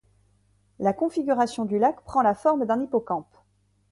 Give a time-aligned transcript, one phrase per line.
[0.79, 3.37] La configuration du lac prend la forme d'un hippocampe.